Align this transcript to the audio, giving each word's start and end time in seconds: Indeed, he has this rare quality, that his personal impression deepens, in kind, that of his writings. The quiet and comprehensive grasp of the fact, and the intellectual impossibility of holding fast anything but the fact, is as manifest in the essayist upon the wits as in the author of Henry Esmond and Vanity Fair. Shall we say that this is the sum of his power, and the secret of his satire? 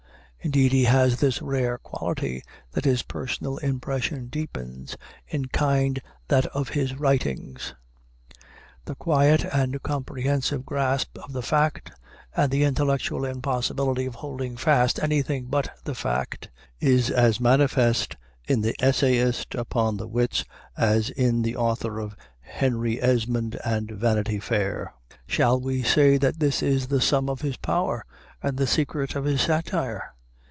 Indeed, 0.43 0.71
he 0.71 0.85
has 0.85 1.19
this 1.19 1.39
rare 1.39 1.77
quality, 1.77 2.41
that 2.71 2.83
his 2.83 3.03
personal 3.03 3.57
impression 3.57 4.25
deepens, 4.25 4.97
in 5.27 5.45
kind, 5.49 6.01
that 6.29 6.47
of 6.47 6.69
his 6.69 6.95
writings. 6.99 7.75
The 8.85 8.95
quiet 8.95 9.45
and 9.45 9.79
comprehensive 9.83 10.65
grasp 10.65 11.15
of 11.19 11.31
the 11.33 11.43
fact, 11.43 11.91
and 12.35 12.49
the 12.51 12.63
intellectual 12.63 13.23
impossibility 13.23 14.07
of 14.07 14.15
holding 14.15 14.57
fast 14.57 14.97
anything 15.03 15.45
but 15.45 15.69
the 15.83 15.93
fact, 15.93 16.49
is 16.79 17.11
as 17.11 17.39
manifest 17.39 18.15
in 18.47 18.61
the 18.61 18.73
essayist 18.83 19.53
upon 19.53 19.97
the 19.97 20.07
wits 20.07 20.43
as 20.75 21.11
in 21.11 21.43
the 21.43 21.55
author 21.55 21.99
of 21.99 22.15
Henry 22.39 22.99
Esmond 22.99 23.59
and 23.63 23.91
Vanity 23.91 24.39
Fair. 24.39 24.91
Shall 25.27 25.59
we 25.61 25.83
say 25.83 26.17
that 26.17 26.39
this 26.39 26.63
is 26.63 26.87
the 26.87 26.99
sum 26.99 27.29
of 27.29 27.41
his 27.41 27.57
power, 27.57 28.03
and 28.41 28.57
the 28.57 28.65
secret 28.65 29.13
of 29.15 29.25
his 29.25 29.41
satire? 29.41 30.15